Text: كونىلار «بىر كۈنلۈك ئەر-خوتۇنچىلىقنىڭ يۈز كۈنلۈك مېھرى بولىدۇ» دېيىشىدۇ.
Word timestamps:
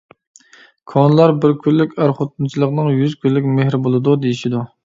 كونىلار 0.93 1.33
«بىر 1.43 1.53
كۈنلۈك 1.65 1.93
ئەر-خوتۇنچىلىقنىڭ 1.99 2.91
يۈز 2.97 3.17
كۈنلۈك 3.27 3.55
مېھرى 3.59 3.83
بولىدۇ» 3.85 4.21
دېيىشىدۇ. 4.27 4.69